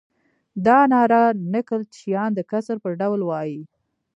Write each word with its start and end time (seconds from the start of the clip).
دا 0.65 0.79
ناره 0.93 1.21
نکل 1.53 1.81
چیان 1.95 2.29
د 2.35 2.39
کسر 2.51 2.75
پر 2.83 2.91
ډول 3.01 3.21
وایي. 3.25 3.61